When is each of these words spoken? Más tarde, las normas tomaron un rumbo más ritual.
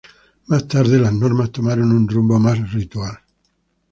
Más 0.47 0.67
tarde, 0.67 0.97
las 0.97 1.13
normas 1.13 1.51
tomaron 1.51 1.91
un 1.91 2.07
rumbo 2.07 2.39
más 2.39 2.73
ritual. 2.73 3.19